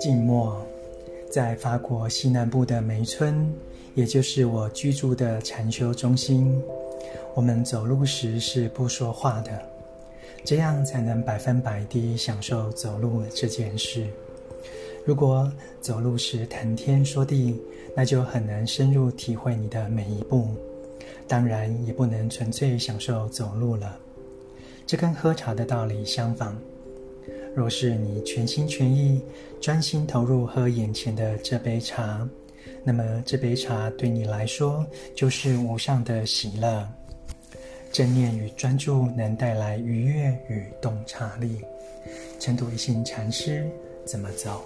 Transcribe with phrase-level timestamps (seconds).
[0.00, 0.56] 静默，
[1.30, 3.50] 在法国西南部的梅村，
[3.94, 6.62] 也就是我居住的禅修中心，
[7.34, 9.62] 我们走路时是不说话的，
[10.44, 14.06] 这样才能百分百地享受走路这件事。
[15.06, 15.50] 如果
[15.80, 17.60] 走路时谈天说地，
[17.96, 20.48] 那就很难深入体会你的每一步，
[21.26, 23.98] 当然也不能纯粹享受走路了。
[24.86, 26.56] 这跟喝茶的道理相仿。
[27.54, 29.22] 若是你全心全意、
[29.60, 32.28] 专心投入喝眼前的这杯茶，
[32.82, 36.88] 那么这杯茶对你来说就是无上的喜乐。
[37.92, 41.60] 正念与专注能带来愉悦与洞察力。
[42.40, 43.66] 成都一行禅师
[44.04, 44.64] 怎么走？